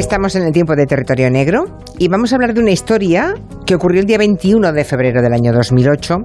[0.00, 1.66] Estamos en el tiempo de Territorio Negro
[1.98, 3.34] y vamos a hablar de una historia
[3.66, 6.20] que ocurrió el día 21 de febrero del año 2008,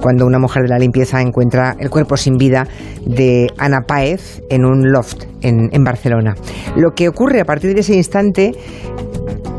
[0.00, 2.68] cuando una mujer de la limpieza encuentra el cuerpo sin vida
[3.04, 6.36] de Ana Páez en un loft en, Barcelona.
[6.76, 8.52] Lo que ocurre a partir de ese instante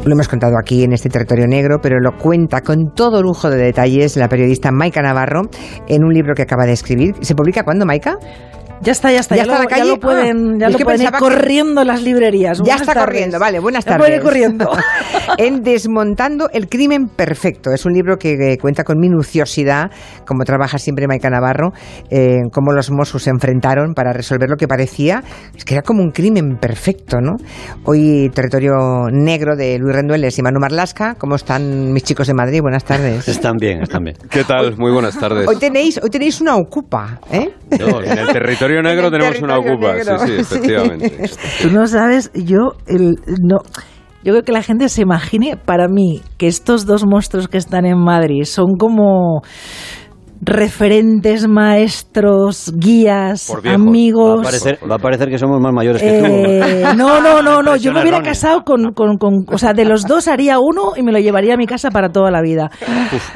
[0.05, 3.57] lo hemos contado aquí en este territorio negro, pero lo cuenta con todo lujo de
[3.57, 5.41] detalles la periodista Maika Navarro
[5.89, 7.15] en un libro que acaba de escribir.
[7.19, 8.17] ¿Se publica cuándo, Maika?
[8.81, 9.35] Ya está, ya está.
[9.35, 9.85] ¿Ya Ya, está lo, la calle?
[9.85, 12.61] ya lo pueden, Ah, ya lo pueden ir que- corriendo las librerías.
[12.63, 13.05] Ya está tardes.
[13.05, 14.05] corriendo, vale, buenas Ya tardes.
[14.05, 14.71] pueden ir corriendo.
[15.37, 17.71] en Desmontando el crimen perfecto.
[17.71, 19.89] Es un libro que cuenta con minuciosidad,
[20.25, 21.71] como trabaja siempre Maika Navarro,
[22.09, 25.23] eh, cómo los Mossos se enfrentaron para resolver lo que parecía,
[25.55, 27.35] es que era como un crimen perfecto, ¿no?
[27.83, 31.15] Hoy territorio negro de Luis Rendueles y Manu Marlasca.
[31.15, 32.61] ¿Cómo están mis chicos de Madrid?
[32.61, 33.27] Buenas tardes.
[33.27, 34.17] Están bien, están bien.
[34.29, 34.75] ¿Qué tal?
[34.77, 35.47] Muy buenas tardes.
[35.47, 37.49] Hoy tenéis, hoy tenéis una ocupa, ¿eh?
[37.79, 39.93] No, en el territorio negro En el tenemos una territorio ocupa.
[39.93, 41.29] negro, Sí, sí, efectivamente.
[41.61, 43.57] Tú no sabes, yo el, no.
[44.23, 47.85] Yo creo que la gente se imagine, para mí, que estos dos monstruos que están
[47.85, 49.41] en Madrid son como
[50.41, 53.79] referentes, maestros, guías, Por viejos.
[53.81, 54.43] Va a, amigos.
[54.43, 57.75] parecer, va a parecer que somos más mayores que Eh, no, no, no, no.
[57.75, 61.03] Yo me hubiera casado con, con, con- O sea, de los dos haría uno y
[61.03, 62.69] me lo llevaría a mi casa para toda la vida.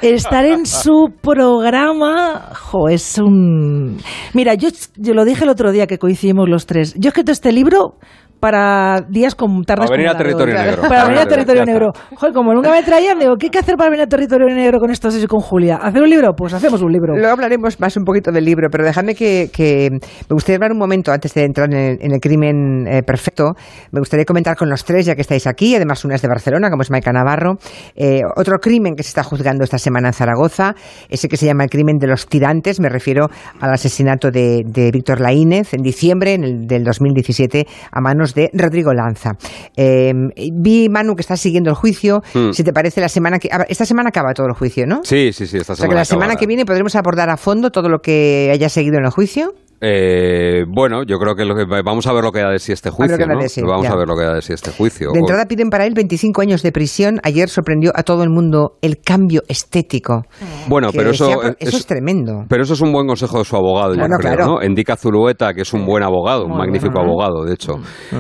[0.02, 2.50] Estar en su programa.
[2.56, 3.98] Jo, es un.
[4.34, 6.94] Mira, yo, yo lo dije el otro día que coincidimos los tres.
[6.96, 7.96] Yo he escrito este libro
[8.42, 10.82] para días con tardes Para venir a territorio negro.
[10.82, 11.92] Para venir a territorio negro.
[12.16, 14.80] Joder, como nunca me traían, digo, ¿qué hay que hacer para venir a territorio negro
[14.80, 15.78] con estos y con Julia?
[15.78, 16.34] ¿Hacer un libro?
[16.36, 17.14] Pues hacemos un libro.
[17.16, 20.80] Luego hablaremos más un poquito del libro, pero dejadme que, que me gustaría hablar un
[20.80, 23.52] momento antes de entrar en el, en el crimen eh, perfecto.
[23.92, 26.70] Me gustaría comentar con los tres, ya que estáis aquí, además una es de Barcelona,
[26.72, 27.58] como es Maica Navarro.
[27.96, 30.74] Eh, otro crimen que se está juzgando esta semana en Zaragoza,
[31.10, 32.80] ese que se llama el crimen de los tirantes.
[32.80, 33.28] Me refiero
[33.60, 38.50] al asesinato de, de Víctor Laínez en diciembre en el- del 2017 a manos de
[38.54, 39.32] Rodrigo Lanza.
[39.76, 40.14] Eh,
[40.54, 42.22] vi, Manu, que estás siguiendo el juicio.
[42.34, 42.52] Hmm.
[42.52, 43.50] Si te parece, la semana que.
[43.70, 45.02] Esta semana acaba todo el juicio, ¿no?
[45.04, 46.00] Sí, sí, sí, esta O sea que semana.
[46.02, 46.40] la semana acabará.
[46.40, 49.54] que viene podremos abordar a fondo todo lo que haya seguido en el juicio.
[49.84, 52.72] Eh, bueno, yo creo que, lo que vamos a ver lo que da de sí
[52.72, 53.18] este juicio.
[53.18, 53.68] da ¿no?
[53.68, 53.92] vamos ya.
[53.92, 55.12] a ver lo que da de sí este juicio.
[55.12, 57.20] De entrada piden para él 25 años de prisión.
[57.24, 60.22] Ayer sorprendió a todo el mundo el cambio estético.
[60.68, 62.46] Bueno, que pero eso, decía, eso es, es tremendo.
[62.48, 64.60] pero eso es un buen consejo de su abogado, yo Bueno, creo, claro.
[64.60, 64.64] ¿no?
[64.64, 67.12] Indica Zulueta, que es un buen abogado, un Muy magnífico bueno, ¿eh?
[67.12, 67.74] abogado, de hecho.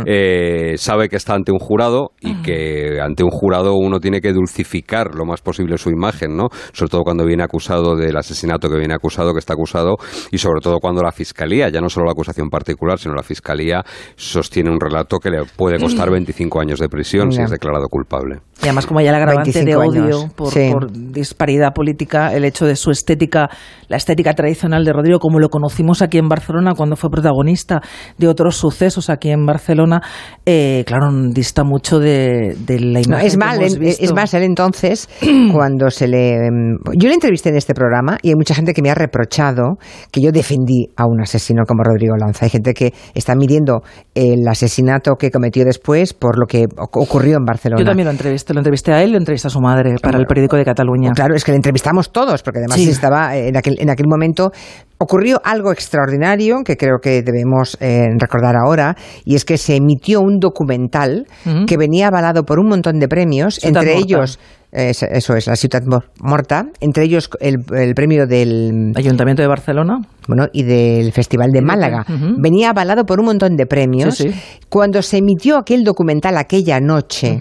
[0.07, 4.33] Eh, sabe que está ante un jurado y que ante un jurado uno tiene que
[4.33, 6.47] dulcificar lo más posible su imagen, ¿no?
[6.73, 9.97] Sobre todo cuando viene acusado del asesinato que viene acusado, que está acusado,
[10.31, 13.83] y sobre todo cuando la fiscalía, ya no solo la acusación particular, sino la fiscalía
[14.15, 17.45] sostiene un relato que le puede costar 25 años de prisión si Ya.
[17.45, 18.39] es declarado culpable.
[18.61, 20.69] Y además como hay el agravante de 25 odio años, por, sí.
[20.71, 23.49] por disparidad política, el hecho de su estética,
[23.87, 27.81] la estética tradicional de Rodrigo, como lo conocimos aquí en Barcelona cuando fue protagonista
[28.17, 30.01] de otros sucesos aquí en Barcelona,
[30.45, 34.03] eh, claro, dista mucho de, de la No, imagen es, que mal, hemos visto.
[34.03, 35.09] es más, él entonces,
[35.53, 36.35] cuando se le...
[36.35, 39.77] em, Yo le entrevisté en este programa y hay mucha gente que me ha reprochado
[40.11, 42.45] que yo defendí a un asesino como Rodrigo Lanza.
[42.45, 43.81] Hay gente que está midiendo
[44.15, 47.81] el asesinato que cometió después por lo que oc- ocurrió en Barcelona.
[47.81, 50.25] Yo también lo entrevisté, lo entrevisté a él, lo entrevisté a su madre para el
[50.25, 51.11] periódico de Cataluña.
[51.13, 52.89] Claro, es que le entrevistamos todos, porque además Sí.
[52.89, 54.51] estaba en aquel, en aquel momento.
[54.97, 60.21] Ocurrió algo extraordinario que creo que debemos eh, recordar ahora, y es que se emitió
[60.21, 61.25] un documental
[61.65, 63.99] que venía avalado por un montón de premios, entre Morta.
[63.99, 64.39] ellos,
[64.71, 65.81] eh, eso- eso es, la Ciudad
[66.21, 70.01] Morta, entre ellos el, el premio del Ayuntamiento de Barcelona.
[70.27, 72.05] Bueno, y del Festival de Málaga.
[72.37, 74.15] Venía avalado por un montón de premios.
[74.15, 74.39] Sí, sí.
[74.69, 77.39] Cuando se emitió aquel documental aquella noche,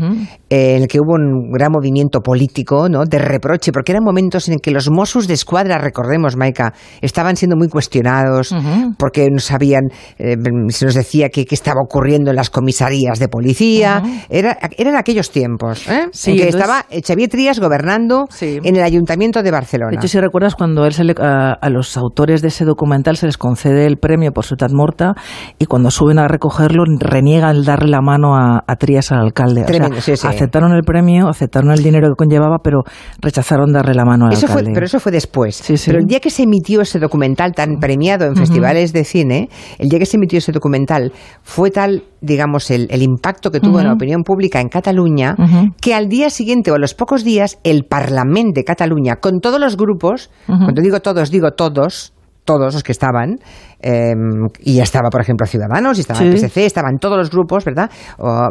[0.49, 3.05] eh, en el que hubo un gran movimiento político, ¿no?
[3.05, 7.57] De reproche, porque eran momentos en que los Mossos de Escuadra, recordemos, Maika, estaban siendo
[7.57, 8.55] muy cuestionados,
[8.99, 9.83] porque no sabían,
[10.19, 10.37] eh,
[10.69, 14.03] se nos decía que, que estaba ocurriendo en las comisarías de policía.
[14.29, 16.09] Era, eran aquellos tiempos, ¿eh?
[16.13, 18.27] Sí, en que entonces- estaba Xavier Trías gobernando
[18.65, 19.91] en el Ayuntamiento de Barcelona.
[19.93, 23.17] De hecho, si recuerdas, cuando él se le- a, a los autores de ese documental
[23.17, 25.13] se les concede el premio por Ciutat Morta
[25.59, 29.63] y cuando suben a recogerlo reniegan el darle la mano a, a Trías, al alcalde.
[29.63, 30.27] O sea, Tremendo, sí, sí.
[30.27, 32.83] aceptaron el premio, aceptaron el dinero que conllevaba, pero
[33.21, 34.71] rechazaron darle la mano al Eso fue, alcalde.
[34.75, 35.57] pero eso fue después.
[35.57, 35.75] Sí.
[35.87, 39.89] Pero el día que se emitió ese documental tan premiado en festivales de cine, el
[39.89, 41.13] día que se emitió ese documental
[41.43, 45.35] fue tal, digamos, el, el impacto que tuvo en la opinión pública en Cataluña,
[45.81, 49.59] que al día siguiente o a los pocos días el Parlamento de Cataluña, con todos
[49.61, 52.13] los grupos, cuando digo todos, digo todos,
[52.59, 53.39] todos los que estaban,
[53.81, 54.13] eh,
[54.61, 56.37] y ya estaba, por ejemplo, Ciudadanos, y estaba el.
[56.37, 57.91] PSC, estaban todos los grupos, ¿verdad?
[58.19, 58.49] O,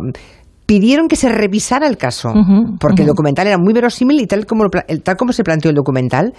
[0.69, 2.31] pidieron que se revisara el caso,
[2.79, 6.33] porque el documental era muy verosímil y tal como, tal como se planteó el documental,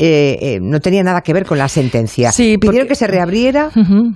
[0.00, 2.32] eh, eh, no tenía nada que ver con la sentencia.
[2.32, 3.68] Sí, pidieron porque- que se reabriera,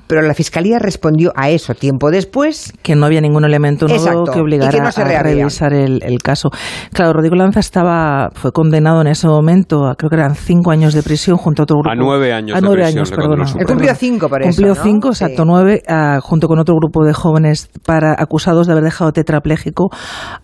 [0.09, 2.73] pero la Fiscalía respondió a eso tiempo después.
[2.82, 6.03] que no había ningún elemento nuevo Exacto, que obligara que no se a revisar el,
[6.03, 6.50] el caso.
[6.93, 10.93] Claro, Rodrigo Lanza estaba, fue condenado en ese momento, a, creo que eran cinco años
[10.93, 11.91] de prisión junto a otro grupo.
[11.91, 13.44] A nueve años a de nueve prisión años, perdona.
[13.61, 14.82] Él cumplió cinco por eso, Cumplió ¿no?
[14.82, 15.23] cinco, Sí.
[15.25, 19.12] exacto, nueve, ah, junto con otro grupo de jóvenes para acusados de haber dejado
[19.56, 19.90] tetrapléjico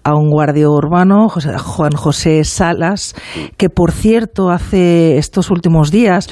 [0.04, 3.14] a un guardia urbano, José- Juan José Salas,
[3.56, 6.28] que por cierto hace estos últimos días,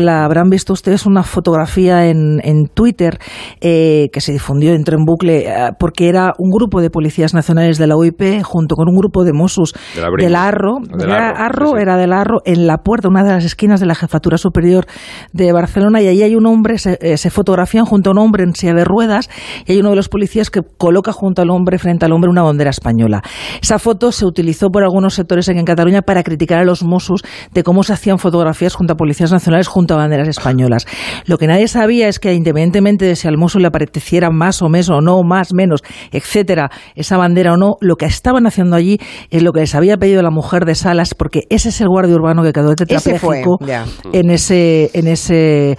[0.00, 3.18] la habrán visto ustedes una fotografía en, en Twitter
[3.60, 7.78] eh, que se difundió, entró en bucle, eh, porque era un grupo de policías nacionales
[7.78, 11.66] de la OIP junto con un grupo de Mossos De del Arro, era Arro, Arro,
[11.68, 11.82] sí, sí.
[11.82, 14.86] era del Arro, en la puerta, una de las esquinas de la Jefatura Superior
[15.32, 18.44] de Barcelona, y allí hay un hombre, se, eh, se fotografían junto a un hombre
[18.44, 19.28] en silla de ruedas,
[19.66, 22.42] y hay uno de los policías que coloca junto al hombre, frente al hombre, una
[22.42, 23.22] bandera española.
[23.60, 27.22] Esa foto se utilizó por algunos sectores en Cataluña para criticar a los Mossos
[27.52, 30.86] de cómo se hacían fotografías junto a policías nacionales, junto a banderas españolas.
[31.26, 34.68] Lo que nadie sabía es que, independientemente de si al Mosso le apareciera más o
[34.68, 35.80] menos o no, más, menos,
[36.12, 38.98] etcétera, esa bandera o no, lo que estaban haciendo allí
[39.30, 42.14] es lo que les había pedido la mujer de Salas, porque ese es el guardia
[42.14, 43.84] urbano que quedó tetrapléjico ya.
[44.12, 45.76] en ese, en ese,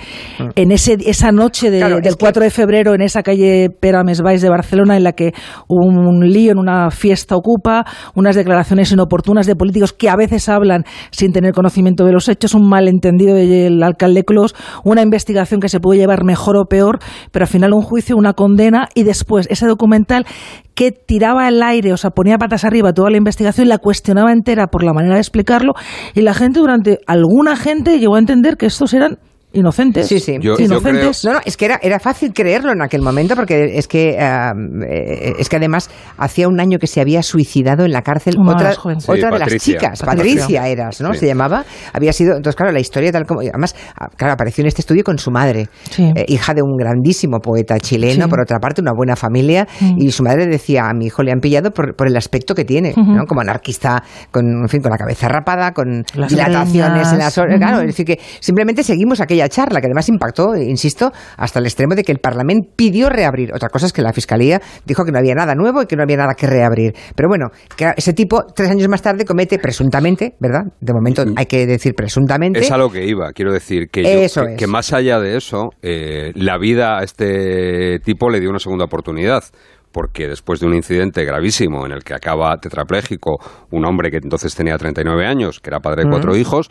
[0.55, 3.69] en ese, esa noche de- Claro, es del que- 4 de febrero en esa calle
[3.69, 5.31] Pere Mesbais de Barcelona en la que
[5.67, 10.49] hubo un lío en una fiesta ocupa, unas declaraciones inoportunas de políticos que a veces
[10.49, 15.69] hablan sin tener conocimiento de los hechos, un malentendido del alcalde Clos, una investigación que
[15.69, 16.99] se puede llevar mejor o peor,
[17.31, 20.25] pero al final un juicio, una condena y después ese documental
[20.73, 24.67] que tiraba al aire, o sea, ponía patas arriba toda la investigación, la cuestionaba entera
[24.67, 25.73] por la manera de explicarlo
[26.13, 29.19] y la gente durante alguna gente llegó a entender que estos eran
[29.55, 30.07] inocentes.
[30.07, 30.33] Sí, sí.
[30.41, 31.23] Yo- yo inocentes.
[31.25, 35.33] No, no, es que era, era fácil creerlo en aquel momento porque es que eh,
[35.39, 38.99] es que además hacía un año que se había suicidado en la cárcel otra, joven.
[38.99, 40.41] Sí, otra de las chicas, Patricia.
[40.41, 41.13] Patricia, eras, ¿no?
[41.13, 41.19] Sí.
[41.21, 44.67] Se llamaba, había sido, entonces claro, la historia tal como, además, ah, claro, apareció en
[44.67, 46.03] este estudio con su madre, Sí.
[46.15, 48.29] eh, hija de un grandísimo poeta chileno, Sí.
[48.29, 49.95] por otra parte, una buena familia, Mm.
[50.01, 52.65] y su madre decía, a mi hijo le han pillado por, por el aspecto que
[52.65, 52.93] tiene.
[52.95, 53.25] ¿no?
[53.25, 57.59] Como anarquista, con, en fin, con la cabeza rapada, con Las dilataciones en las orejas,
[57.59, 61.95] claro, es decir, que simplemente seguimos aquella charla que además impactó, insisto, hasta el extremo
[61.95, 63.53] de que el Parlamento pidió reabrir.
[63.53, 66.03] Otra cosa es que la Fiscalía dijo que no había nada nuevo y que no
[66.03, 66.93] había nada que reabrir.
[67.15, 70.63] Pero bueno, que ese tipo, tres años más tarde, comete presuntamente, ¿verdad?
[70.79, 72.59] De momento hay que decir presuntamente.
[72.59, 74.57] Es a lo que iba, quiero decir que, yo- Eso que, es.
[74.57, 78.85] que más allá de eso, eh, la vida a este tipo le dio una segunda
[78.85, 79.43] oportunidad.
[79.91, 83.37] Porque después de un incidente gravísimo en el que acaba tetrapléjico
[83.71, 86.69] un hombre que entonces tenía 39 años, que era padre de cuatro hijos,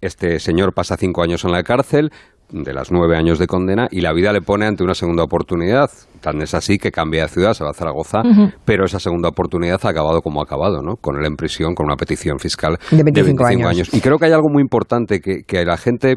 [0.00, 2.10] este señor pasa cinco años en la cárcel,
[2.50, 5.90] de las nueve años de condena, y la vida le pone ante una segunda oportunidad.
[6.20, 8.22] Tan es así que cambia de ciudad, se va a Zaragoza,
[8.64, 10.96] pero esa segunda oportunidad ha acabado como ha acabado, ¿no?
[10.96, 13.92] Con él en prisión, con una petición fiscal De 25 años.
[13.92, 16.16] y creo que hay algo muy importante que, que la gente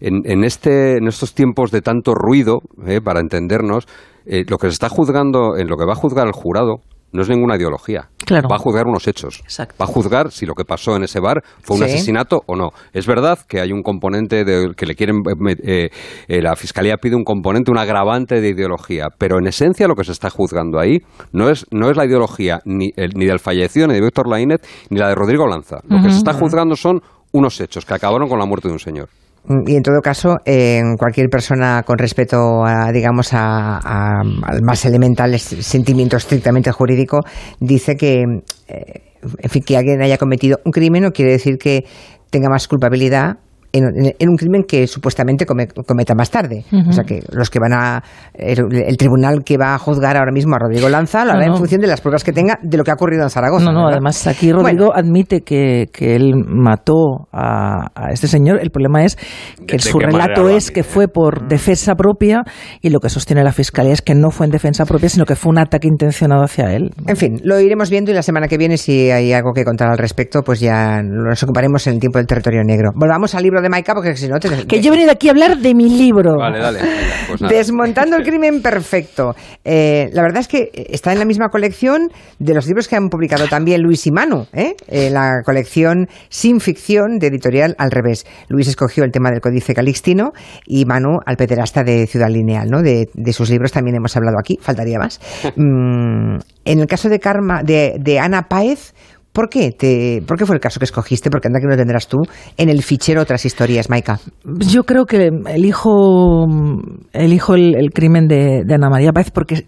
[0.00, 3.86] en, en este, en estos tiempos de tanto ruido, eh, para entendernos,
[4.26, 6.80] eh, lo que se está juzgando, en lo que va a juzgar el jurado,
[7.16, 8.08] no es ninguna ideología.
[8.24, 8.48] Claro.
[8.48, 9.40] Va a juzgar unos hechos.
[9.42, 9.74] Exacto.
[9.80, 11.88] Va a juzgar si lo que pasó en ese bar fue un Sí.
[11.94, 12.70] asesinato o no.
[12.92, 15.16] Es verdad que hay un componente de, que le quieren.
[15.26, 15.90] eh, eh,
[16.28, 19.06] eh, la fiscalía pide un componente, un agravante de ideología.
[19.18, 20.98] Pero en esencia lo que se está juzgando ahí
[21.32, 24.60] no es, no es la ideología ni, el- ni del fallecido, ni de Víctor Laínez,
[24.90, 25.78] ni la de Rodrigo Lanza.
[25.88, 27.00] Lo que se está juzgando son
[27.32, 29.08] unos hechos que acabaron con la muerte de un señor.
[29.66, 34.84] Y en todo caso, eh, cualquier persona con respeto a, digamos, a, a- al más
[34.84, 37.20] elemental sentimiento estrictamente jurídico,
[37.60, 38.22] dice que,
[38.68, 39.02] eh,
[39.42, 41.84] en fin, que alguien haya cometido un crimen no quiere decir que
[42.30, 43.38] tenga más culpabilidad
[43.78, 46.64] en, en- en un crimen que supuestamente come- cometa más tarde.
[46.88, 48.02] O sea que los que van a.
[48.34, 51.46] El, el tribunal que va a juzgar ahora mismo a Rodrigo Lanza lo hará No,
[51.46, 51.52] no.
[51.54, 53.64] en función de las pruebas que tenga de lo que ha ocurrido en Zaragoza.
[53.66, 53.92] No, no, ¿verdad?
[53.94, 58.58] además aquí Rodrigo Bueno, admite que, que él mató a, a este señor.
[58.60, 59.16] El problema es
[59.66, 61.08] que su relato es que Dani, fue eh.
[61.08, 62.42] por defensa propia
[62.80, 65.36] y lo que sostiene la fiscalía es que no fue en defensa propia, sino que
[65.36, 66.90] fue un ataque intencionado hacia él.
[67.06, 69.88] En fin, lo iremos viendo y la semana que viene, si hay algo que contar
[69.90, 72.90] al respecto, pues ya nos ocuparemos en el tiempo del territorio negro.
[72.94, 74.66] Volvamos al libro de Maika, porque si no te.
[74.66, 76.36] Que yo he venido aquí a hablar de mi libro.
[76.38, 76.80] Vale, dale.
[77.28, 77.54] pues nada.
[77.54, 79.34] Desmontando el crimen perfecto.
[79.64, 83.08] Eh, la verdad es que está en la misma colección de los libros que han
[83.08, 84.74] publicado también Luis y Manu, ¿eh?
[84.88, 88.26] Eh, la colección Sin Ficción de editorial Al Revés.
[88.48, 90.32] Luis escogió el tema del Códice Calixtino
[90.66, 92.82] y Manu al pederasta de Ciudad Lineal, ¿no?
[92.82, 95.20] De, de sus libros también hemos hablado aquí, faltaría más.
[95.56, 98.92] Mm, en el caso de Karma, de, de Ana Páez,
[99.36, 100.22] ¿Por qué?
[100.26, 101.28] ¿Por qué fue el caso que escogiste?
[101.28, 102.16] Porque anda que no tendrás tú
[102.56, 104.18] en el fichero otras historias, Maika.
[104.44, 106.46] Yo creo que elijo,
[107.12, 109.66] elijo el, el crimen de, de Ana María Páez porque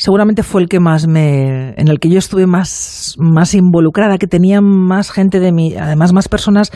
[0.00, 4.26] seguramente fue el que más me, en el que yo estuve más, más involucrada, que
[4.26, 6.70] tenía más gente de mi, además más personas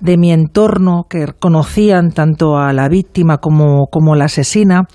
[0.00, 4.88] de mi entorno que conocían tanto a la víctima como, como la asesina,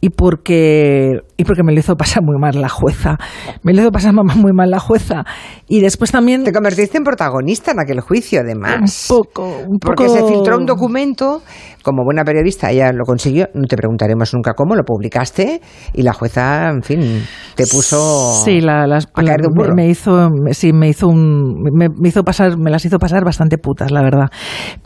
[0.00, 3.18] y porque, y porque me lo hizo pasar muy mal la jueza.
[3.62, 5.24] Me lo hizo pasar muy mal la jueza.
[5.68, 6.42] Y después también.
[6.42, 9.08] Te convertiste en protagonista en aquel juicio, además.
[9.10, 9.94] Un poco, un poco.
[9.94, 11.42] Porque se filtró un documento,
[11.82, 15.60] como buena periodista, ella lo consiguió, no te preguntaremos nunca cómo, lo publicaste,
[15.92, 17.09] y la jueza, en fin,
[17.54, 19.74] te puso sí, la, las, a caer de un burro.
[19.74, 23.58] Me hizo, sí, me hizo un, me, me, hizo pasar, me las hizo pasar bastante
[23.58, 24.28] putas, la verdad.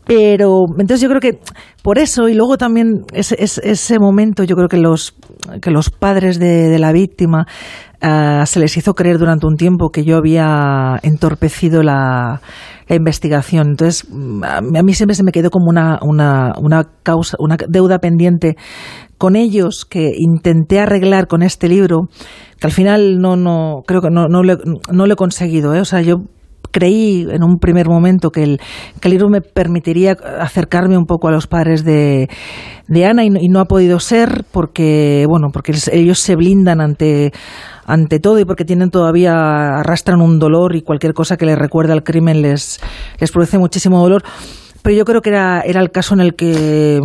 [0.07, 1.39] Pero entonces yo creo que
[1.83, 5.15] por eso y luego también ese, ese, ese momento, yo creo que los
[5.61, 7.47] que los padres de, de la víctima
[8.03, 12.41] uh, se les hizo creer durante un tiempo que yo había entorpecido la,
[12.89, 13.69] la investigación.
[13.71, 14.07] Entonces,
[14.43, 18.57] a mí siempre se me quedó como una, una, una causa, una deuda pendiente
[19.25, 22.11] con ellos que intenté arreglar con este libro,
[22.61, 24.59] que al final no, no, creo que no, no, lo,
[24.93, 25.75] no lo he conseguido.
[25.75, 25.81] ¿eh?
[25.81, 26.25] O sea, yo
[26.71, 28.61] creí en un primer momento que el,
[29.01, 32.29] que el libro me permitiría acercarme un poco a los padres de,
[32.87, 36.83] de Ana y no, y no, ha podido ser porque, bueno, porque ellos se blindan
[36.83, 37.33] ante
[37.87, 41.95] ante todo y porque tienen todavía arrastran un dolor y cualquier cosa que les recuerde
[41.95, 42.79] al crimen les,
[43.19, 44.23] les produce muchísimo dolor
[44.85, 47.01] pero yo creo que era, era el caso en el que,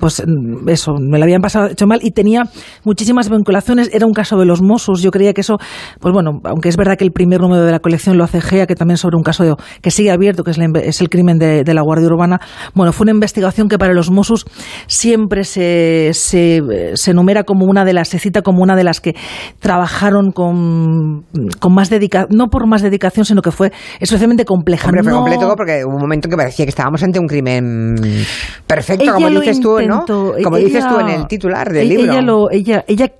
[0.00, 0.20] pues
[0.66, 2.42] eso, me lo habían pasado hecho mal y tenía
[2.82, 3.90] muchísimas vinculaciones.
[3.92, 5.02] Era un caso de los Mossos.
[5.02, 5.56] Yo creía que eso,
[6.00, 8.66] pues bueno, aunque es verdad que el primer número de la colección lo hace GEA,
[8.66, 11.38] que también sobre un caso de, que sigue abierto, que es, la, es el crimen
[11.38, 12.40] de, de, la Guardia Urbana,
[12.74, 14.44] bueno, fue una investigación que para los Mossos
[14.88, 16.60] siempre se, se,
[16.94, 19.14] se enumera como una de las, se cita como una de las que
[19.60, 21.24] trabajaron con,
[21.60, 23.70] con más dedicación, no por más dedicación, sino que fue
[24.00, 24.88] especialmente compleja.
[24.88, 27.26] Hombre, fue no, completo porque hubo un momento en que parecía que estábamos ante un
[27.26, 27.96] crimen
[28.66, 30.04] perfecto, ella como dices tú, ¿no?
[30.06, 32.12] Como ella, dices tú en el titular del ella, libro.
[32.12, 33.12] Ella, lo, ella, ella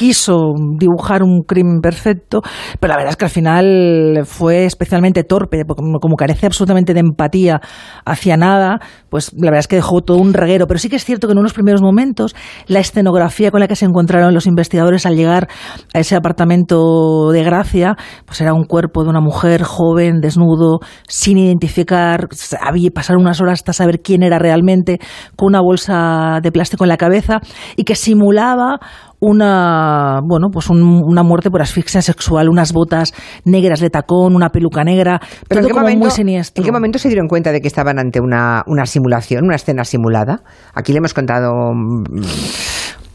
[0.00, 2.40] quiso dibujar un crimen perfecto,
[2.80, 7.60] pero la verdad es que al final fue especialmente torpe, como carece absolutamente de empatía
[8.06, 8.78] hacia nada,
[9.10, 10.66] pues la verdad es que dejó todo un reguero.
[10.66, 12.34] Pero sí que es cierto que en unos primeros momentos
[12.66, 15.48] la escenografía con la que se encontraron los investigadores al llegar
[15.92, 20.78] a ese apartamento de Gracia, pues era un cuerpo de una mujer joven, desnudo,
[21.08, 22.26] sin identificar,
[22.58, 24.98] había pasar unas horas hasta saber quién era realmente,
[25.36, 27.40] con una bolsa de plástico en la cabeza
[27.76, 28.78] y que simulaba
[29.20, 33.12] una bueno pues un, una muerte por asfixia sexual unas botas
[33.44, 36.62] negras de tacón una peluca negra pero todo ¿en qué como momento, muy siniestro.
[36.62, 39.84] ¿en qué momento se dieron cuenta de que estaban ante una, una simulación una escena
[39.84, 40.42] simulada
[40.74, 41.50] aquí le hemos contado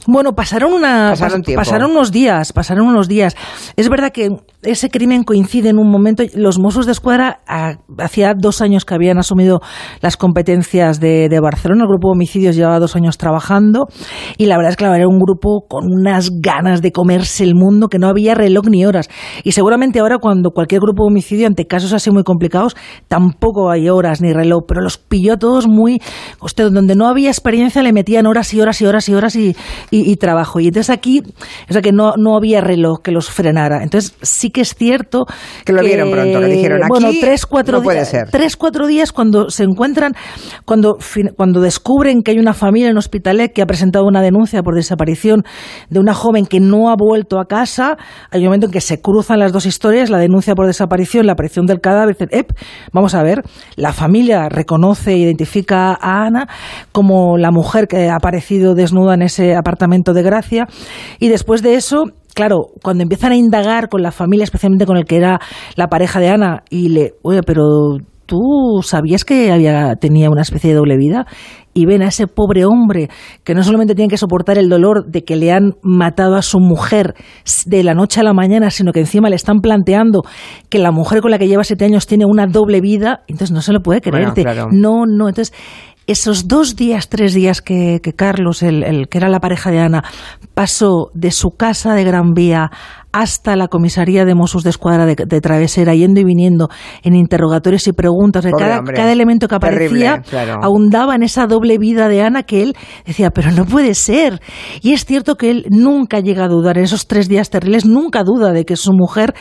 [0.08, 3.36] bueno, pasaron una pasaron, pas, pasaron, unos días, pasaron unos días.
[3.76, 4.30] Es verdad que
[4.64, 6.24] ese crimen coincide en un momento.
[6.34, 9.62] Los Mossos de Escuadra a, hacía dos años que habían asumido
[10.02, 11.84] las competencias de, de, Barcelona.
[11.84, 13.88] El grupo de homicidios llevaba dos años trabajando
[14.38, 17.88] y la verdad es que era un grupo con unas ganas de comerse el mundo
[17.88, 19.10] que no había reloj ni horas.
[19.44, 22.76] Y seguramente ahora cuando cualquier grupo de homicidio ante casos así muy complicados
[23.08, 26.02] tampoco hay horas ni reloj, pero los pilló a todos muy,
[26.42, 29.56] usted donde no había experiencia le metían horas y horas y horas y horas y,
[29.96, 30.60] y, y, trabajo.
[30.60, 31.22] Y entonces aquí,
[31.70, 33.82] o sea que no, no había reloj que los frenara.
[33.82, 35.26] Entonces sí que es cierto
[35.64, 38.30] que lo vieron pronto, que dijeron aquí bueno, tres, cuatro no puede ser.
[38.30, 40.14] tres, cuatro días cuando se encuentran,
[40.66, 40.98] cuando,
[41.38, 45.44] cuando descubren que hay una familia en Hospitalet que ha presentado una denuncia por desaparición
[45.90, 47.98] de una joven que no ha vuelto a casa,
[48.32, 51.34] hay un momento en que se cruzan las dos historias, la denuncia por desaparición, la
[51.34, 52.52] aparición del cadáver, ep,
[52.92, 53.44] vamos a ver,
[53.76, 56.48] la familia reconoce e identifica a Ana
[56.92, 60.68] como la mujer que ha aparecido desnuda en ese apartamento de Gracia
[61.20, 65.06] y después de eso claro, cuando empiezan a indagar con la familia, especialmente con el
[65.06, 65.40] que era
[65.78, 70.72] la pareja de Ana, y le, oye, pero tú sabías que había, tenía una especie
[70.72, 71.26] de doble vida
[71.74, 73.10] y ven a ese pobre hombre
[73.44, 76.60] que no solamente tiene que soportar el dolor de que le han matado a su
[76.60, 77.14] mujer
[77.66, 80.24] de la noche a la mañana, sino que encima le están planteando
[80.70, 83.62] que la mujer con la que lleva siete años tiene una doble vida, entonces no
[83.62, 84.32] se lo puede creer.
[84.32, 84.68] Bueno, claro.
[84.72, 85.54] No, no, entonces
[86.08, 89.80] esos dos días, tres días que, que Carlos, el, el, que era la pareja de
[89.80, 90.04] Ana,
[90.54, 92.72] pasó de su casa de Gran Vía
[93.12, 96.68] hasta la comisaría de Mossos de Escuadra de, de, Travesera, yendo y viniendo
[97.02, 100.60] en interrogatorios y preguntas, de cada, cada, elemento que aparecía Terrible, claro.
[100.62, 104.42] ahondaba en esa doble vida de Ana que él decía, pero no puede ser.
[104.82, 108.24] Y es cierto que él nunca llega a dudar, en esos tres días terribles, nunca
[108.24, 109.34] duda de que su mujer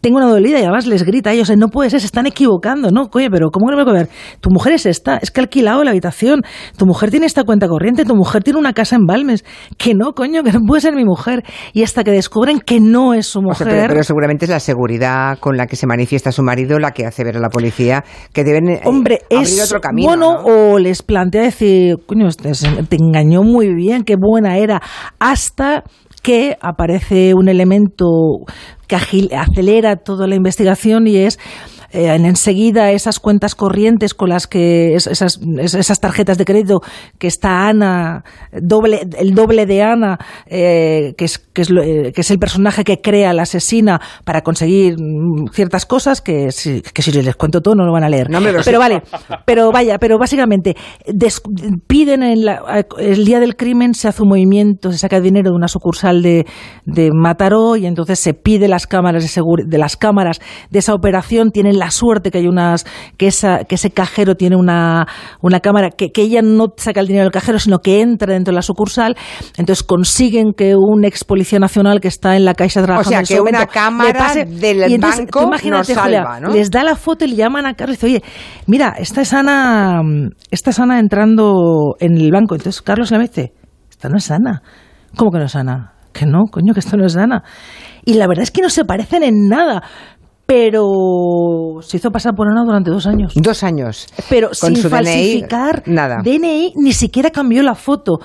[0.00, 2.90] tengo una dolida y además les grita a ellos, no puede ser, se están equivocando,
[2.90, 3.08] ¿no?
[3.08, 4.08] Coño, pero ¿cómo no me puedo ver?
[4.40, 6.42] Tu mujer es esta, es que ha alquilado la habitación,
[6.76, 9.44] tu mujer tiene esta cuenta corriente, tu mujer tiene una casa en Balmes,
[9.76, 11.44] que no, coño, que no puede ser mi mujer.
[11.72, 13.68] Y hasta que descubren que no es su mujer.
[13.68, 16.78] O sea, pero, pero, seguramente es la seguridad con la que se manifiesta su marido
[16.78, 20.08] la que hace ver a la policía que deben eh, Hombre, abrir es, otro camino.
[20.08, 20.44] Bueno, ¿no?
[20.44, 24.80] o les plantea decir, coño, te, te engañó muy bien, qué buena era,
[25.18, 25.84] hasta
[26.22, 28.06] que aparece un elemento
[28.86, 31.38] que acelera toda la investigación y es
[31.92, 36.80] eh, enseguida esas cuentas corrientes con las que esas, esas tarjetas de crédito
[37.18, 42.20] que está Ana, doble, el doble de Ana, eh, que, es, que, es eh, que
[42.20, 47.02] es el personaje que crea la asesina para conseguir mm, ciertas cosas que si, que
[47.02, 48.28] si les cuento todo no lo van a leer.
[48.64, 49.02] pero vale,
[49.44, 50.76] pero vaya, pero básicamente
[51.88, 52.48] piden en
[52.98, 56.46] el día del crimen se hace un movimiento, se saca dinero de una sucursal de,
[56.84, 61.50] de Mataró y entonces se pide las cámaras de, de las cámaras de esa operación,
[61.50, 65.06] tienen la suerte que hay unas, que, esa, que ese cajero tiene una,
[65.40, 68.52] una cámara, que, que ella no saca el dinero del cajero, sino que entra dentro
[68.52, 69.16] de la sucursal,
[69.56, 73.36] entonces consiguen que un ex policía nacional que está en la caixa trabajando o sea,
[73.36, 76.50] que una cámara del banco nos salva, ¿no?
[76.50, 78.24] Les da la foto y le llaman a Carlos y dice, oye,
[78.66, 80.02] mira, esta es Ana,
[80.50, 82.54] esta es Ana entrando en el banco.
[82.54, 83.52] Entonces Carlos le dice,
[83.88, 84.62] esta no es Ana.
[85.16, 85.94] ¿Cómo que no es Ana?
[86.12, 87.42] Que no, coño, que esto no es Ana.
[88.04, 89.82] Y la verdad es que no se parecen en nada
[90.50, 93.34] pero se hizo pasar por Ana durante dos años.
[93.36, 94.08] Dos años.
[94.28, 96.16] Pero sin falsificar DNI, nada.
[96.24, 98.18] DNI, ni siquiera cambió la foto.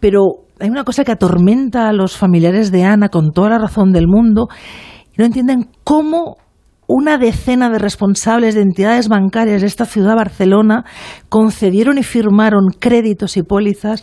[0.00, 3.92] Pero hay una cosa que atormenta a los familiares de Ana con toda la razón
[3.92, 4.48] del mundo
[5.12, 6.38] y no entienden cómo
[6.88, 10.84] una decena de responsables de entidades bancarias de esta ciudad, Barcelona,
[11.28, 14.02] concedieron y firmaron créditos y pólizas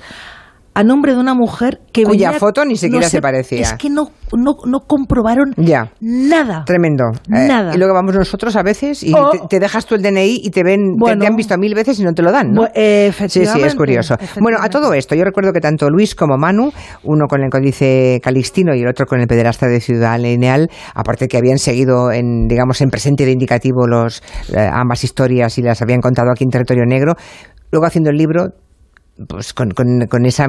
[0.77, 3.61] a nombre de una mujer que cuya foto ni siquiera se, parecía.
[3.61, 5.91] Es que no, no, comprobaron ya.
[6.01, 6.65] nada.
[6.65, 7.05] Tremendo.
[7.33, 7.73] Eh, nada.
[7.73, 9.11] y luego vamos nosotros a veces y
[9.49, 12.13] te, dejas tú el DNI y te ven, te, han visto mil veces y no
[12.13, 12.51] te lo dan.
[12.51, 12.67] ¿no?
[12.75, 14.17] sí, sí, es curioso.
[14.39, 16.69] Bueno, a todo esto, yo recuerdo que tanto Luis como Manu,
[17.03, 21.27] uno con el códice calistino y el otro con el pederasta de Ciudad Lineal, aparte
[21.27, 24.21] que habían seguido en, digamos, en presente de indicativo los,
[24.55, 27.15] eh, ambas historias y las habían contado aquí en Territorio Negro,
[27.71, 28.49] luego haciendo el libro
[29.27, 30.47] pues con, con, esa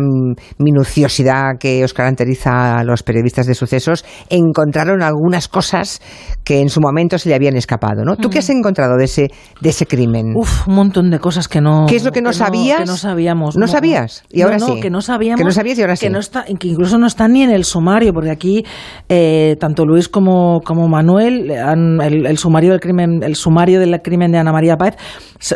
[0.58, 6.00] minuciosidad que os caracteriza a los periodistas de sucesos, encontraron algunas cosas
[6.44, 8.16] que en su momento se le habían escapado, ¿no?
[8.16, 10.34] ¿Tú qué has encontrado de ese, de ese crimen?
[10.36, 11.86] Uf, un montón de cosas que no...
[11.86, 12.80] ¿Qué es lo que no sabías?
[12.80, 13.56] que no sabíamos.
[13.56, 14.24] ¿No, sabías?
[14.30, 14.80] Y ahora sí.
[14.80, 15.38] que no sabíamos.
[15.38, 16.06] Que no sabías y ahora sí.
[16.06, 18.64] Que, no está, que incluso no está ni en el sumario, porque aquí
[19.08, 24.38] eh, tanto Luis como, como Manuel, el, sumario del crimen, el sumario del crimen de
[24.38, 24.96] Ana María Páez,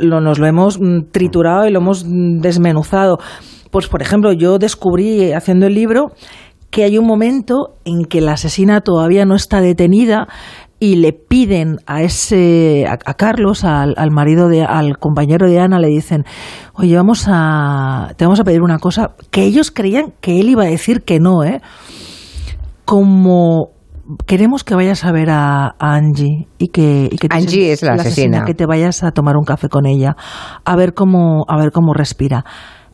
[0.00, 2.40] lo, nos lo hemos mm, triturado y lo hemos mm,
[3.70, 6.12] pues, por ejemplo, yo descubrí haciendo el libro
[6.70, 10.26] que hay un momento en que la asesina todavía no está detenida
[10.80, 15.86] y le piden a ese a, Carlos al, marido de al compañero de Ana le
[15.86, 16.24] dicen
[16.74, 20.64] oye vamos a te vamos a pedir una cosa que ellos creían que él iba
[20.64, 21.60] a decir que no eh
[22.84, 23.68] como
[24.26, 28.44] queremos que vayas a ver a, Angie y que, y que Angie es la, asesina.
[28.44, 30.16] que te vayas a tomar un café con ella
[30.64, 32.44] a ver cómo a ver cómo respira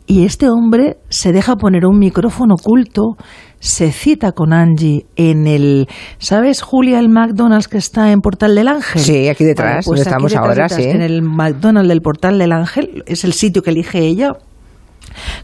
[0.09, 3.17] y este hombre se deja poner un micrófono oculto,
[3.61, 8.69] se cita con Angie en el, ¿sabes Julia el McDonald's que está en Portal del
[8.69, 9.03] Ángel?
[9.03, 10.83] Sí, aquí detrás, pues estamos ahora, sí.
[10.85, 14.33] En el McDonald's del Portal del Ángel, es el sitio que elige ella.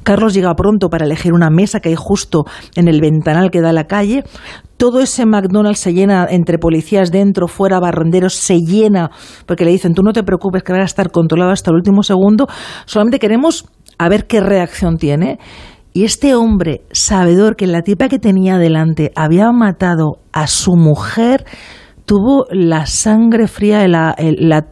[0.02, 3.70] Carlos llega pronto para elegir una mesa que hay justo en el ventanal que da
[3.70, 4.24] a la calle.
[4.78, 9.10] Todo ese McDonald's se llena entre policías dentro, fuera, barrenderos, se llena
[9.46, 12.02] porque le dicen, tú no te preocupes que va a estar controlado hasta el último
[12.02, 12.46] segundo,
[12.86, 13.66] solamente queremos
[13.98, 15.38] a ver qué reacción tiene.
[15.92, 21.44] Y este hombre, sabedor que la tipa que tenía delante había matado a su mujer,
[22.04, 24.66] tuvo la sangre fría, la, la,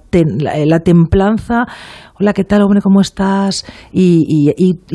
[0.67, 1.67] la templanza
[2.23, 2.81] hola, ¿qué tal, hombre?
[2.81, 3.67] ¿Cómo estás?
[3.93, 4.53] Y,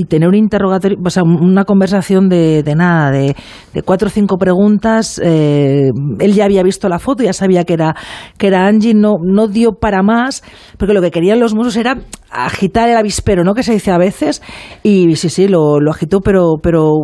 [0.07, 3.35] tener un interrogatorio, o sea, una conversación de, nada, de,
[3.83, 5.19] cuatro o cinco preguntas.
[5.21, 7.97] Eh, él ya había visto la foto, ya sabía que era,
[8.37, 10.41] que era Angie, no, no dio para más,
[10.77, 11.97] porque lo que querían los mozos era
[12.31, 13.53] agitar el avispero, ¿no?
[13.53, 14.41] Que se dice a veces.
[14.81, 17.01] Y sí, sí, lo, lo agitó, pero, pero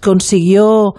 [0.00, 0.94] consiguió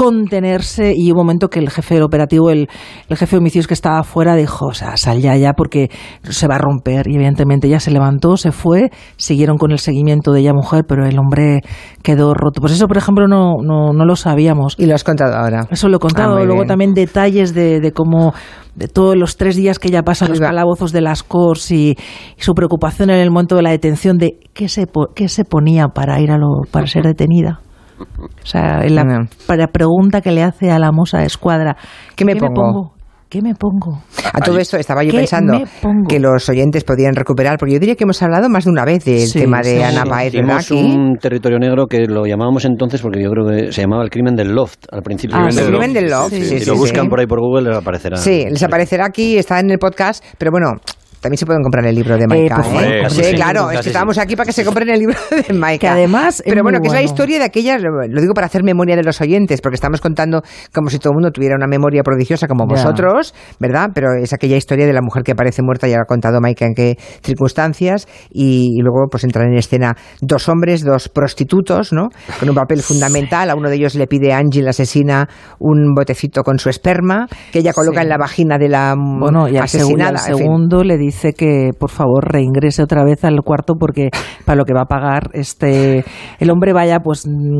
[0.00, 2.70] contenerse y un momento que el jefe del operativo, el,
[3.10, 5.90] el jefe de homicidios que estaba afuera dijo, o sea, sal ya ya porque
[6.22, 10.32] se va a romper y evidentemente ya se levantó, se fue, siguieron con el seguimiento
[10.32, 11.60] de ella mujer, pero el hombre
[12.02, 12.62] quedó roto.
[12.62, 14.74] Pues eso, por ejemplo, no, no, no lo sabíamos.
[14.78, 15.66] Y lo has contado ahora.
[15.70, 16.38] Eso lo he contado.
[16.38, 18.32] Ah, Luego también detalles de, de cómo
[18.74, 21.94] de todos los tres días que ella pasa en los calabozos de las Cors y,
[22.38, 26.18] su preocupación en el momento de la detención de qué se, qué se ponía para
[26.20, 27.60] ir a lo, para ser detenida.
[28.00, 31.76] O sea, la, para pregunta que le hace a la moza de escuadra,
[32.16, 32.94] ¿qué me pongo?
[33.30, 34.02] ¿Qué me pongo?
[34.34, 35.62] A todo esto estaba yo pensando
[36.08, 39.04] que los oyentes podían recuperar, porque yo diría que hemos hablado más de una vez
[39.04, 40.32] del tema de Ana Paez.
[40.32, 44.10] Tenemos un territorio negro que lo llamábamos entonces, porque yo creo que se llamaba el
[44.10, 45.36] crimen del loft al principio.
[45.38, 46.32] Ah, el crimen del loft.
[46.32, 48.16] si lo buscan por ahí por Google les aparecerá.
[48.16, 50.72] Sí, les aparecerá aquí, está en el podcast, pero bueno,
[51.20, 52.62] también se pueden comprar el libro de Maika.
[52.74, 53.04] ¿eh?
[53.08, 53.88] sí, Sí, sí, claro, es que sí.
[53.90, 55.16] estábamos aquí para que se compren el libro
[55.48, 55.80] de Maika.
[55.80, 58.96] Que además Pero bueno, que es la historia de aquellas, lo digo para hacer memoria
[58.96, 60.42] de los oyentes, porque estamos contando
[60.74, 63.90] como si todo el mundo tuviera una memoria prodigiosa como vosotros, ¿verdad?
[63.94, 66.64] Pero es aquella historia de la mujer que aparece muerta, ya lo ha contado Maika
[66.66, 72.08] en qué circunstancias, y, y luego pues entran en escena dos hombres, dos prostitutos, ¿no?
[72.38, 73.50] Con un papel fundamental.
[73.50, 75.28] A uno de ellos le pide a Angie, la asesina,
[75.58, 78.04] un botecito con su esperma, que ella coloca Sí.
[78.04, 80.20] en la vagina de la Bueno, y al, asesinada.
[80.20, 80.36] en fin.
[80.36, 84.10] segundo le dice que por favor reingrese otra vez al cuarto porque
[84.44, 86.04] para lo que va a pagar este
[86.38, 87.58] el hombre vaya pues mm,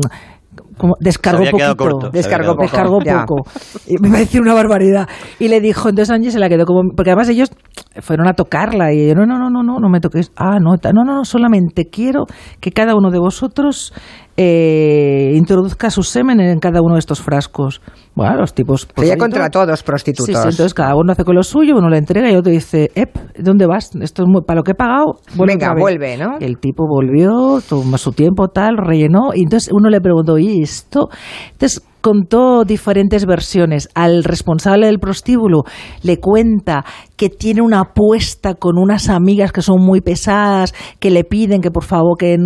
[0.77, 3.47] como descargó poquito, corto, Descargó descargó poco.
[3.87, 5.07] Y me va a decir una barbaridad.
[5.39, 7.51] Y le dijo, entonces Angie se la quedó como porque además ellos
[7.99, 10.31] fueron a tocarla y ella, no, no, no, no, no, no me toques.
[10.35, 12.25] Ah, no, no, no, no, solamente quiero
[12.59, 13.93] que cada uno de vosotros
[14.37, 17.81] eh, introduzca su semen en cada uno de estos frascos.
[18.15, 19.19] Bueno, los tipos Que ella posaditos.
[19.19, 20.25] contrató a dos prostitutos.
[20.25, 22.89] Sí, sí, entonces cada uno hace con lo suyo, uno le entrega y otro dice,
[22.95, 23.91] Ep, ¿dónde vas?
[24.01, 25.81] Esto es muy, para lo que he pagado, vuelve Venga, otra vez".
[25.81, 26.37] vuelve, ¿no?
[26.39, 31.09] El tipo volvió, tomó su tiempo, tal, rellenó, y entonces uno le preguntó, ¿y esto?
[31.53, 33.89] Entonces contó diferentes versiones.
[33.95, 35.63] Al responsable del prostíbulo
[36.03, 36.83] le cuenta
[37.15, 41.71] que tiene una apuesta con unas amigas que son muy pesadas, que le piden que
[41.71, 42.37] por favor que,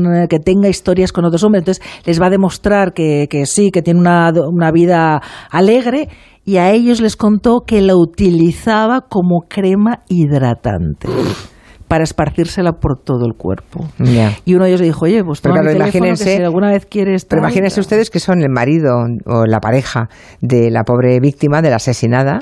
[0.44, 1.62] tenga historias con otros hombres.
[1.62, 6.10] Entonces les va a demostrar que, que sí, que tiene una, una vida alegre.
[6.44, 11.08] Y a ellos les contó que la utilizaba como crema hidratante
[11.88, 13.86] para esparcírsela por todo el cuerpo.
[14.46, 16.44] Y uno de ellos le dijo, oye, pues toma claro, mi teléfono, que imagínense- si
[16.44, 17.26] alguna vez quieres...
[17.26, 17.50] Pero tal".
[17.50, 18.96] imagínense ustedes que son el marido
[19.26, 20.10] o la pareja
[20.42, 22.40] de la pobre víctima, de la asesinada,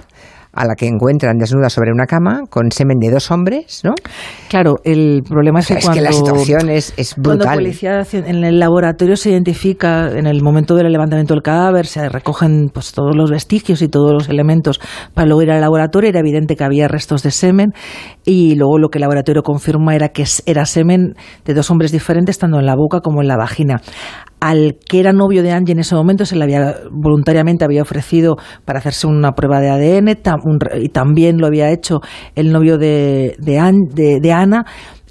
[0.54, 3.94] a la que encuentran desnuda sobre una cama con semen de dos hombres, ¿no?
[4.50, 6.00] Claro, el problema es O sea, que es cuando...
[6.02, 7.56] que la situación es, es Cuando brutal.
[7.56, 12.70] policía en el laboratorio se identifica, en el momento del levantamiento del cadáver, se recogen
[12.72, 14.80] pues todos los vestigios y todos los elementos
[15.14, 16.10] para luego ir al laboratorio.
[16.10, 17.72] Era evidente que había restos de semen
[18.24, 21.14] y luego lo que el laboratorio confirma era que es- era semen
[21.46, 23.82] de dos hombres diferentes, tanto en la boca como en la vagina.
[24.40, 28.36] Al que era novio de Angie en ese momento se le había voluntariamente había ofrecido
[28.66, 32.00] para hacerse una prueba de ADN tam- un y también lo había hecho
[32.36, 34.66] el novio de, de, An- de- de Ana.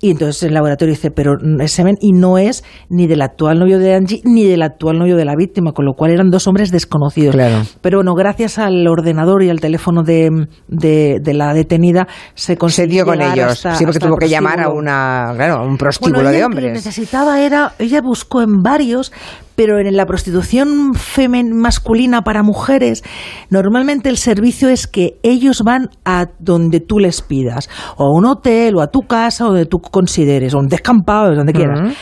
[0.05, 3.79] Y entonces el laboratorio dice, pero es semen y no es ni del actual novio
[3.79, 6.73] de Angie ni del actual novio de la víctima, con lo cual eran dos hombres
[6.73, 7.37] desconocidos.
[7.37, 7.63] Claro.
[7.83, 12.57] Pero bueno, gracias al ordenador y al teléfono de, de, de la detenida se Se
[12.57, 13.53] consiguió dio con ellos.
[13.53, 16.41] hasta- sí, porque tuvo que llamar a una, claro, a un prostíbulo Bueno, de lo
[16.41, 16.73] que hombres.
[16.73, 19.13] necesitaba era, ella buscó en varios,
[19.55, 23.03] pero en la prostitución femen masculina para mujeres,
[23.51, 28.25] normalmente el servicio es que ellos van a donde tú les pidas, o a un
[28.25, 31.95] hotel, o a tu casa, o donde tú consideres, o un descampado, donde quieras.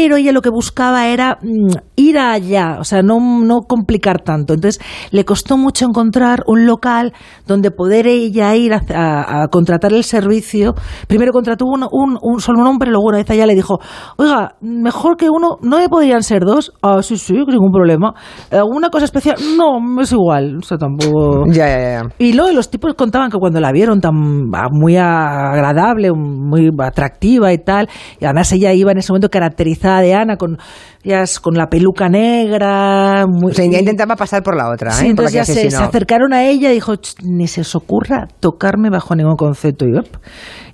[0.00, 4.54] Pero ella lo que buscaba era mm, ir allá, o sea, no, no complicar tanto.
[4.54, 4.80] Entonces
[5.10, 7.12] le costó mucho encontrar un local
[7.48, 10.74] donde poder ella ir a, a- a contratar el servicio.
[11.08, 13.80] Primero contrató uno, un, un solo un hombre, luego una vez allá le dijo,
[14.18, 16.72] oiga, mejor que uno, ¿no me podrían ser dos?
[16.80, 18.14] Ah, sí, sí, ningún problema.
[18.52, 19.34] ¿Alguna cosa especial?
[19.56, 21.44] No, es igual, o sea, tampoco...
[21.48, 22.02] Ya, ya, ya.
[22.20, 24.14] Y luego los tipos contaban que cuando la vieron tan
[24.54, 27.88] ah, muy agradable, muy atractiva y tal,
[28.20, 30.58] y además ella iba en ese momento caracterizada de Ana con,
[31.04, 33.26] ya es- con la peluca negra.
[33.26, 35.14] Muy, O sea, ya intentaba pasar por la otra, Sí, ¿eh?
[35.14, 37.60] por la entonces que ya se, se acercaron a ella y dijo, "Ch, ni se
[37.62, 39.86] os ocurra tocarme bajo ningún concepto.
[39.86, 40.06] Y, op,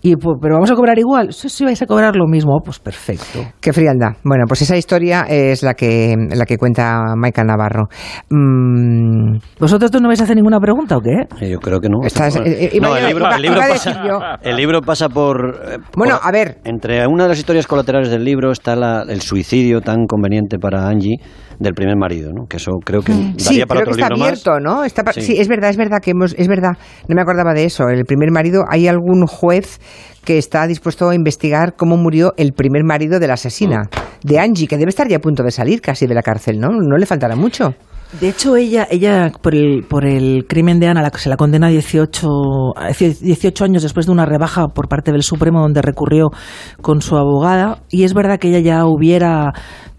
[0.03, 1.33] y, pues, pero vamos a cobrar igual.
[1.33, 2.59] Sí, sí, vais a cobrar lo mismo.
[2.65, 3.41] Pues perfecto.
[3.61, 4.17] Qué frialdad.
[4.25, 7.85] Bueno, pues esa historia es la que, la que cuenta Maika Navarro.
[8.31, 11.45] Mm, ¿Vosotros dos no vais a hacer ninguna pregunta o qué?
[11.47, 11.99] Eh, Yo creo que no.
[12.05, 14.19] Estás- eh, eh, no, el libro, iba- el libro iba pasa, yo.
[14.43, 15.61] el libro pasa por...
[15.65, 16.59] eh, Bueno, por- a ver.
[16.65, 20.87] Entre una de las historias colaterales del libro está la- el suicidio tan conveniente para
[20.89, 21.17] Angie
[21.59, 22.47] del primer marido, ¿no?
[22.49, 24.63] Que eso creo que daría Sí, para creo que está libro abierto, más.
[24.63, 24.85] ¿no?
[24.85, 25.21] Está pa- sí.
[25.23, 25.37] Sí.
[25.41, 26.73] es verdad, es verdad que hemos, es verdad,
[27.09, 27.89] no me acordaba de eso.
[27.89, 29.81] El primer marido, hay algún juez
[30.25, 34.27] que está dispuesto a investigar cómo murió el primer marido de la asesina, Mm.
[34.29, 36.69] de Angie, que debe estar ya a punto de salir casi de la cárcel, ¿no?
[36.71, 37.75] No le faltará mucho.
[38.21, 41.67] De hecho, ella, ella por, el, por el crimen de Ana, la se la condena
[41.67, 42.29] a 18,
[42.77, 46.31] a 18 años después de una rebaja por parte del Supremo, donde recurrió
[46.81, 47.79] con su abogada.
[47.91, 49.53] Y es verdad que ella ya hubiera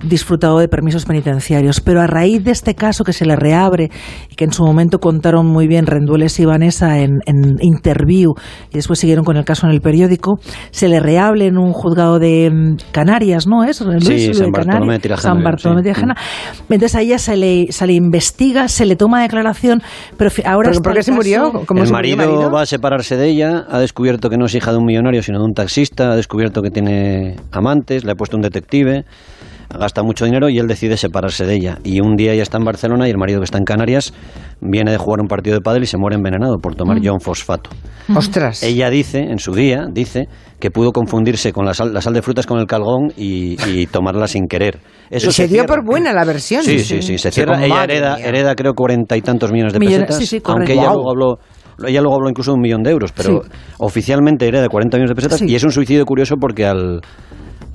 [0.04, 1.82] disfrutado de permisos penitenciarios.
[1.82, 3.90] Pero a raíz de este caso que se le reabre
[4.30, 8.34] y que en su momento contaron muy bien Rendueles y Vanessa en, en Interview
[8.72, 10.40] y después siguieron con el caso en el periódico,
[10.72, 13.82] se le reable en un juzgado de mm, Canarias, ¿no es?
[13.82, 14.06] Luis?
[14.06, 15.24] Sí, San Canarias.
[15.44, 15.94] Bartolomé de.
[15.94, 16.16] Tirajana.
[16.70, 19.82] Entonces a ella se le, se le investiga, se le toma declaración,
[20.18, 21.52] pero ahora ¿Por, qué el se murió?
[21.52, 24.46] caso- ¿Cómo el se murió marido, va a separarse de ella, ha descubierto que no
[24.46, 28.12] es hija de un millonario, sino de un taxista, ha descubierto que tiene amantes, le
[28.12, 29.06] ha puesto un detective.
[29.70, 31.78] Gasta mucho dinero y él decide separarse de ella.
[31.84, 34.14] Y un día ella está en Barcelona y el marido que está en Canarias
[34.62, 37.70] viene de jugar un partido de pádel y se muere envenenado por tomar John fosfato.
[38.16, 38.64] Ostras.
[38.64, 40.28] Ella dice, en su día, dice
[40.60, 43.88] que pudo confundirse con la sal, la sal de frutas con el calgón y, y
[43.88, 44.80] tomarla sin querer.
[45.10, 45.68] Eso Y se dio cierra.
[45.68, 46.64] por buena la versión.
[46.64, 47.64] Sí, sí, sí, se cierra.
[47.64, 48.26] Ella hereda, mía.
[48.26, 50.96] hereda creo cuarenta y tantos millones de Millones, pesetas, sí, sí, aunque ella Guau.
[50.96, 51.40] luego habló
[51.86, 53.50] ella luego habló incluso de un millón de euros, pero Sí.
[53.80, 55.46] oficialmente hereda 40 millones de pesetas Sí.
[55.50, 57.02] y es un suicidio curioso porque al,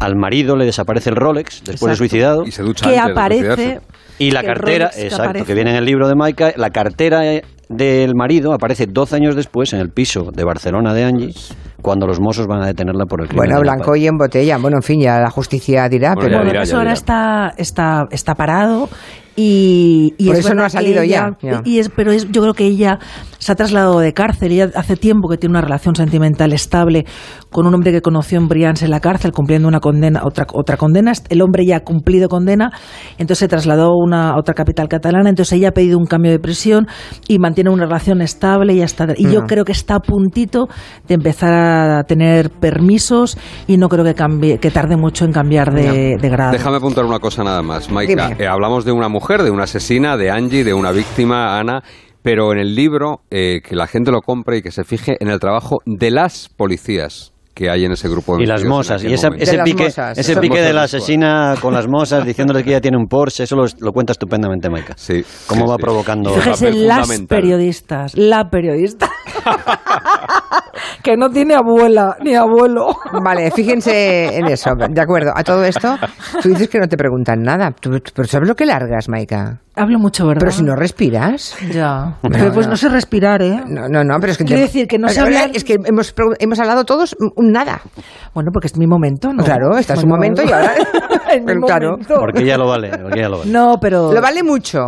[0.00, 3.80] al marido le desaparece el Rolex después de suicidado Y se ducha que antes aparece
[4.18, 5.46] y la cartera, Rolex exacto, aparece.
[5.46, 9.36] que viene en el libro de Maika, la cartera eh, del marido aparece 12 años
[9.36, 11.34] después en el piso de Barcelona de Angie
[11.80, 13.46] cuando los mozos van a detenerla por el crimen.
[13.46, 14.58] Bueno, blanco y en botella.
[14.58, 16.44] Bueno, en fin, ya la justicia dirá, Bueno, pero...
[16.44, 18.90] Bueno, eso ahora está, está, está parado
[19.36, 21.62] y, y Por es eso no ha salido que ella- ya, ya.
[21.64, 22.98] Y es, pero es, yo creo que ella
[23.40, 24.52] se ha trasladado de cárcel.
[24.52, 27.04] Ella hace tiempo que tiene una relación sentimental estable
[27.50, 30.76] con un hombre que conoció en Brians en la cárcel, cumpliendo una condena, otra, otra
[30.76, 31.12] condena.
[31.28, 32.70] El hombre ya ha cumplido condena,
[33.18, 35.30] entonces se trasladó a una a otra capital catalana.
[35.30, 36.86] Entonces ella ha pedido un cambio de prisión
[37.26, 39.46] y mantiene una relación estable y hasta y yo Mm.
[39.46, 40.68] creo que está a puntito
[41.08, 45.72] de empezar a tener permisos y no creo que cambie, que tarde mucho en cambiar
[45.72, 46.52] de, de grado.
[46.52, 48.32] Déjame apuntar una cosa nada más, Maika.
[48.38, 51.82] Eh, hablamos de una mujer, de una asesina, de Angie, de una víctima, Ana,
[52.22, 55.28] pero en el libro eh, que la gente lo compre y que se fije en
[55.28, 59.12] el trabajo de las policías que hay en ese grupo de Y las mosas, y
[59.12, 59.28] ese
[59.64, 60.16] pique, mosas.
[60.16, 63.44] ese Las pique de la asesina con las mosas diciéndole que ella tiene un Porsche,
[63.44, 64.94] eso lo, lo cuenta estupendamente Maika.
[64.96, 65.82] Sí, Cómo sí, va sí.
[65.82, 66.30] provocando...
[66.30, 69.10] Fíjese, las periodistas, la periodista.
[71.02, 72.96] que no tiene abuela ni abuelo.
[73.22, 75.32] Vale, fíjense en eso, de acuerdo.
[75.34, 75.96] A todo esto,
[76.42, 77.72] tú dices que no te preguntan nada.
[77.78, 79.60] ¿Tú, pero ¿sabes lo que largas, Maika?
[79.76, 80.40] Hablo mucho, ¿verdad?
[80.40, 81.56] Pero si no respiras.
[81.72, 82.16] Ya.
[82.22, 83.62] Pero pues no sé respirar, ¿eh?
[83.66, 84.44] No, no, no, pero es que...
[84.44, 87.80] Quiero decir que no sé hablar- Es que hemos, hemos hablado todos mm, nada.
[88.34, 89.44] Bueno, porque es mi momento, ¿no?
[89.44, 90.72] Claro, está en su Bueno, momento y ahora...
[91.32, 91.90] en mi pero claro.
[91.92, 92.14] momento.
[92.18, 93.50] Porque ella lo vale, porque ella lo vale.
[93.50, 94.12] No, pero...
[94.12, 94.78] Lo vale mucho.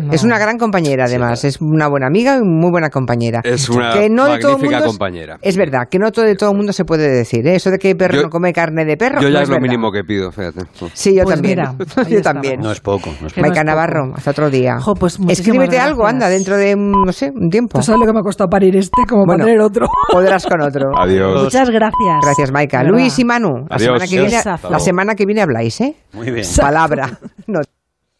[0.00, 0.12] No.
[0.12, 1.44] Es una gran compañera, además.
[1.44, 3.40] Es una buena amiga y muy buena compañera.
[3.42, 5.38] Es una de todo el magnífica mundo- compañera.
[5.42, 7.46] Es verdad, que no todo, de todo el mundo se puede decir.
[7.48, 7.56] ¿eh?
[7.56, 9.20] Eso de que perro Yo- no come carne de perro.
[9.20, 9.62] Yo ya no es lo verdad.
[9.68, 10.60] mínimo que pido, fíjate.
[10.94, 11.58] Sí, yo Pues también.
[11.58, 11.74] mira,
[12.08, 12.60] yo también.
[12.60, 13.42] No es poco, no es Que poco.
[13.42, 13.66] no Maica es.
[13.66, 14.78] Navarro, hasta otro día.
[14.80, 16.14] Jo, pues Escríbete algo, gracias.
[16.14, 17.78] anda, dentro de, mm, no sé, un tiempo.
[17.78, 19.40] ¿Tú sabes lo que me ha costado parir este como Bueno.
[19.42, 19.86] para tener otro?
[20.12, 20.90] Podrás con otro.
[20.96, 21.44] Adiós.
[21.44, 22.18] Muchas gracias.
[22.22, 22.82] Gracias, Maika.
[22.84, 23.80] Luis y Manu, la Adiós.
[23.80, 25.96] semana, que viene, la semana que viene habláis, ¿eh?
[26.12, 26.46] Muy bien.
[26.58, 27.18] Palabra.
[27.46, 27.60] No.